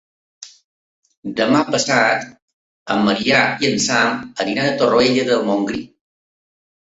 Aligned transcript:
Demà 1.39 1.59
passat 1.75 2.23
en 2.95 3.03
Maria 3.09 3.41
i 3.65 3.69
en 3.73 3.77
Sam 3.85 4.17
aniran 4.45 4.69
a 4.71 4.75
Torroella 4.81 5.27
de 5.29 5.37
Montgrí. 5.51 5.85